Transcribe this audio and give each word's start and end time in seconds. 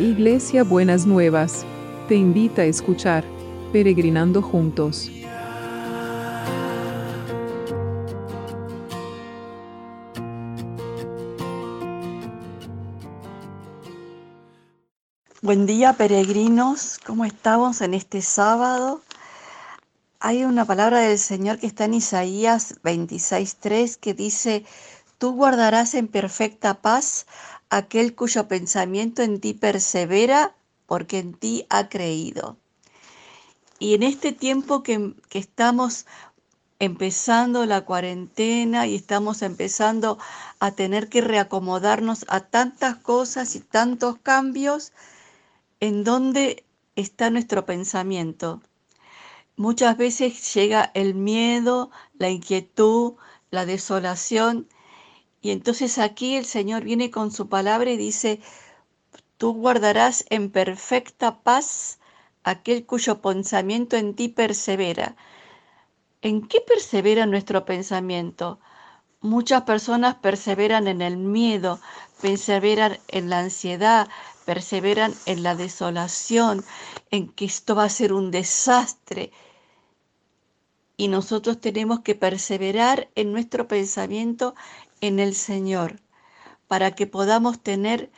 Iglesia 0.00 0.64
Buenas 0.64 1.04
Nuevas, 1.04 1.66
te 2.08 2.14
invita 2.14 2.62
a 2.62 2.64
escuchar 2.64 3.22
Peregrinando 3.70 4.40
Juntos. 4.40 5.10
Buen 15.42 15.66
día 15.66 15.92
peregrinos, 15.92 16.98
¿cómo 17.04 17.26
estamos 17.26 17.82
en 17.82 17.92
este 17.92 18.22
sábado? 18.22 19.02
Hay 20.18 20.44
una 20.44 20.64
palabra 20.64 21.00
del 21.00 21.18
Señor 21.18 21.58
que 21.58 21.66
está 21.66 21.84
en 21.84 21.92
Isaías 21.92 22.80
26.3 22.84 23.98
que 23.98 24.14
dice, 24.14 24.64
tú 25.18 25.34
guardarás 25.34 25.92
en 25.92 26.08
perfecta 26.08 26.80
paz 26.80 27.26
aquel 27.70 28.14
cuyo 28.14 28.48
pensamiento 28.48 29.22
en 29.22 29.40
ti 29.40 29.54
persevera 29.54 30.54
porque 30.86 31.18
en 31.18 31.34
ti 31.34 31.66
ha 31.70 31.88
creído. 31.88 32.56
Y 33.78 33.94
en 33.94 34.02
este 34.02 34.32
tiempo 34.32 34.82
que, 34.82 35.14
que 35.28 35.38
estamos 35.38 36.06
empezando 36.80 37.66
la 37.66 37.84
cuarentena 37.84 38.86
y 38.86 38.96
estamos 38.96 39.42
empezando 39.42 40.18
a 40.58 40.72
tener 40.72 41.08
que 41.08 41.20
reacomodarnos 41.20 42.24
a 42.28 42.40
tantas 42.40 42.96
cosas 42.96 43.54
y 43.54 43.60
tantos 43.60 44.18
cambios, 44.18 44.92
¿en 45.78 46.04
dónde 46.04 46.64
está 46.96 47.30
nuestro 47.30 47.66
pensamiento? 47.66 48.62
Muchas 49.56 49.96
veces 49.96 50.54
llega 50.54 50.90
el 50.94 51.14
miedo, 51.14 51.90
la 52.18 52.30
inquietud, 52.30 53.14
la 53.50 53.66
desolación 53.66 54.66
y 55.42 55.50
entonces 55.50 55.98
aquí 55.98 56.36
el 56.36 56.44
Señor 56.44 56.84
viene 56.84 57.10
con 57.10 57.30
su 57.30 57.48
palabra 57.48 57.90
y 57.90 57.96
dice, 57.96 58.40
tú 59.38 59.54
guardarás 59.54 60.24
en 60.28 60.50
perfecta 60.50 61.40
paz 61.40 61.98
aquel 62.44 62.84
cuyo 62.84 63.20
pensamiento 63.22 63.96
en 63.96 64.14
ti 64.14 64.28
persevera. 64.28 65.16
¿En 66.20 66.46
qué 66.46 66.60
persevera 66.60 67.24
nuestro 67.24 67.64
pensamiento? 67.64 68.60
Muchas 69.22 69.62
personas 69.62 70.16
perseveran 70.16 70.88
en 70.88 71.00
el 71.00 71.16
miedo, 71.16 71.80
perseveran 72.20 72.98
en 73.08 73.30
la 73.30 73.40
ansiedad, 73.40 74.08
perseveran 74.44 75.14
en 75.24 75.42
la 75.42 75.54
desolación, 75.54 76.64
en 77.10 77.28
que 77.28 77.46
esto 77.46 77.74
va 77.74 77.84
a 77.84 77.88
ser 77.88 78.12
un 78.12 78.30
desastre. 78.30 79.32
Y 80.98 81.08
nosotros 81.08 81.60
tenemos 81.60 82.00
que 82.00 82.14
perseverar 82.14 83.08
en 83.14 83.32
nuestro 83.32 83.66
pensamiento 83.68 84.54
en 85.00 85.18
el 85.18 85.34
Señor, 85.34 86.00
para 86.68 86.94
que 86.94 87.06
podamos 87.06 87.62
tener 87.62 88.10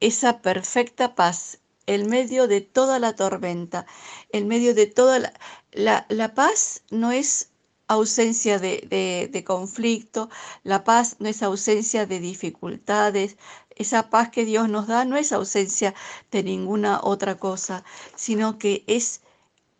esa 0.00 0.40
perfecta 0.42 1.14
paz 1.14 1.58
en 1.86 2.08
medio 2.08 2.48
de 2.48 2.60
toda 2.60 2.98
la 2.98 3.14
tormenta, 3.14 3.86
en 4.30 4.48
medio 4.48 4.74
de 4.74 4.86
toda 4.86 5.18
la... 5.18 5.32
La, 5.74 6.34
paz 6.34 6.82
no 6.90 7.12
es 7.12 7.48
ausencia 7.88 8.58
de, 8.58 9.28
de, 9.32 9.44
conflicto, 9.44 10.28
la 10.64 10.84
paz 10.84 11.16
no 11.18 11.30
es 11.30 11.42
ausencia 11.42 12.04
de 12.04 12.20
dificultades, 12.20 13.38
esa 13.76 14.10
paz 14.10 14.28
que 14.28 14.44
Dios 14.44 14.68
nos 14.68 14.86
da 14.86 15.06
no 15.06 15.16
es 15.16 15.32
ausencia 15.32 15.94
de 16.30 16.42
ninguna 16.42 17.00
otra 17.02 17.36
cosa, 17.38 17.84
sino 18.16 18.58
que 18.58 18.84
es 18.86 19.22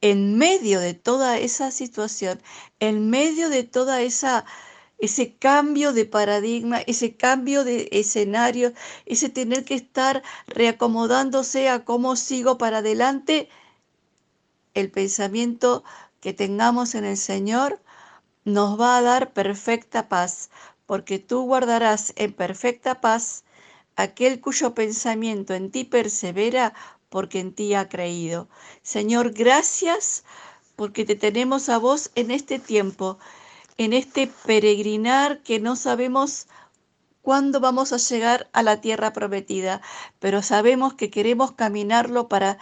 en 0.00 0.36
medio 0.36 0.80
de 0.80 0.94
toda 0.94 1.38
esa 1.38 1.70
situación, 1.70 2.40
en 2.80 3.08
medio 3.10 3.48
de 3.48 3.64
toda 3.64 4.02
esa 4.02 4.44
ese 4.98 5.34
cambio 5.34 5.92
de 5.92 6.04
paradigma, 6.04 6.80
ese 6.80 7.16
cambio 7.16 7.64
de 7.64 7.88
escenario, 7.92 8.72
ese 9.06 9.28
tener 9.28 9.64
que 9.64 9.74
estar 9.74 10.22
reacomodándose 10.46 11.68
a 11.68 11.84
cómo 11.84 12.16
sigo 12.16 12.58
para 12.58 12.78
adelante, 12.78 13.48
el 14.74 14.90
pensamiento 14.90 15.84
que 16.20 16.32
tengamos 16.32 16.94
en 16.94 17.04
el 17.04 17.16
Señor 17.16 17.80
nos 18.44 18.80
va 18.80 18.98
a 18.98 19.02
dar 19.02 19.32
perfecta 19.32 20.08
paz, 20.08 20.50
porque 20.86 21.18
tú 21.18 21.42
guardarás 21.42 22.12
en 22.16 22.32
perfecta 22.32 23.00
paz 23.00 23.44
aquel 23.96 24.40
cuyo 24.40 24.74
pensamiento 24.74 25.54
en 25.54 25.70
ti 25.70 25.84
persevera, 25.84 26.74
porque 27.08 27.40
en 27.40 27.52
ti 27.52 27.74
ha 27.74 27.88
creído. 27.88 28.48
Señor, 28.82 29.32
gracias 29.32 30.24
porque 30.76 31.04
te 31.04 31.16
tenemos 31.16 31.68
a 31.68 31.78
vos 31.78 32.10
en 32.14 32.30
este 32.30 32.58
tiempo 32.58 33.18
en 33.78 33.92
este 33.92 34.26
peregrinar 34.44 35.42
que 35.42 35.60
no 35.60 35.76
sabemos 35.76 36.48
cuándo 37.22 37.60
vamos 37.60 37.92
a 37.92 37.98
llegar 37.98 38.48
a 38.52 38.62
la 38.62 38.80
tierra 38.80 39.12
prometida, 39.12 39.80
pero 40.18 40.42
sabemos 40.42 40.94
que 40.94 41.10
queremos 41.10 41.52
caminarlo 41.52 42.28
para 42.28 42.58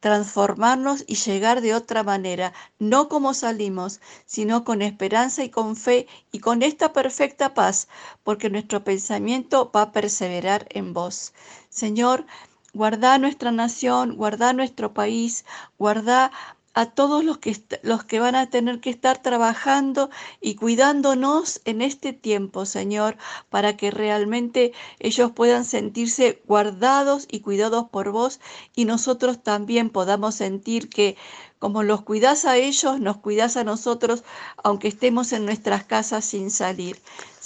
transformarnos 0.00 1.04
y 1.06 1.16
llegar 1.16 1.60
de 1.60 1.74
otra 1.74 2.02
manera, 2.02 2.52
no 2.78 3.08
como 3.08 3.34
salimos, 3.34 4.00
sino 4.24 4.64
con 4.64 4.82
esperanza 4.82 5.42
y 5.42 5.50
con 5.50 5.74
fe 5.76 6.06
y 6.30 6.38
con 6.38 6.62
esta 6.62 6.92
perfecta 6.92 7.54
paz, 7.54 7.88
porque 8.22 8.50
nuestro 8.50 8.84
pensamiento 8.84 9.70
va 9.74 9.82
a 9.82 9.92
perseverar 9.92 10.66
en 10.70 10.92
vos. 10.92 11.32
Señor, 11.70 12.26
guarda 12.72 13.18
nuestra 13.18 13.50
nación, 13.50 14.16
guarda 14.16 14.52
nuestro 14.52 14.94
país, 14.94 15.44
guarda 15.78 16.30
a 16.76 16.84
todos 16.84 17.24
los 17.24 17.38
que, 17.38 17.56
los 17.82 18.04
que 18.04 18.20
van 18.20 18.34
a 18.34 18.50
tener 18.50 18.80
que 18.80 18.90
estar 18.90 19.22
trabajando 19.22 20.10
y 20.42 20.56
cuidándonos 20.56 21.62
en 21.64 21.80
este 21.80 22.12
tiempo, 22.12 22.66
Señor, 22.66 23.16
para 23.48 23.78
que 23.78 23.90
realmente 23.90 24.74
ellos 24.98 25.32
puedan 25.32 25.64
sentirse 25.64 26.42
guardados 26.46 27.28
y 27.30 27.40
cuidados 27.40 27.88
por 27.88 28.10
vos 28.10 28.40
y 28.74 28.84
nosotros 28.84 29.42
también 29.42 29.88
podamos 29.88 30.34
sentir 30.34 30.90
que 30.90 31.16
como 31.58 31.82
los 31.82 32.02
cuidas 32.02 32.44
a 32.44 32.58
ellos, 32.58 33.00
nos 33.00 33.16
cuidas 33.16 33.56
a 33.56 33.64
nosotros, 33.64 34.22
aunque 34.62 34.88
estemos 34.88 35.32
en 35.32 35.46
nuestras 35.46 35.84
casas 35.84 36.26
sin 36.26 36.50
salir. 36.50 37.00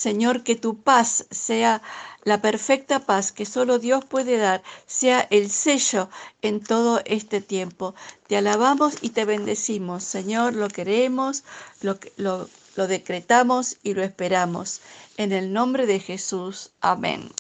Señor, 0.06 0.44
que 0.44 0.56
tu 0.56 0.72
paz 0.80 1.26
sea 1.30 1.82
la 2.24 2.40
perfecta 2.40 3.00
paz 3.00 3.32
que 3.32 3.44
solo 3.44 3.78
Dios 3.78 4.02
puede 4.02 4.38
dar, 4.38 4.62
sea 4.86 5.20
el 5.30 5.50
sello 5.50 6.08
en 6.40 6.64
todo 6.64 7.02
este 7.04 7.42
tiempo. 7.42 7.94
Te 8.26 8.38
alabamos 8.38 8.94
y 9.02 9.10
te 9.10 9.26
bendecimos, 9.26 10.02
Señor, 10.02 10.54
lo 10.54 10.68
queremos, 10.68 11.44
lo, 11.82 11.98
lo, 12.16 12.48
lo 12.76 12.86
decretamos 12.86 13.76
y 13.82 13.92
lo 13.92 14.02
esperamos. 14.02 14.80
En 15.18 15.32
el 15.32 15.52
nombre 15.52 15.84
de 15.84 16.00
Jesús. 16.00 16.70
Amén. 16.80 17.30